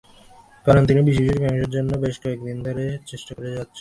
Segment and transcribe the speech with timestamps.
[0.65, 3.69] কারণ তিনি বিষয়টি মীমাংসার জন্য বেশ কয়েক দিন ধরে চেষ্টা করে যাচ্ছিলেন।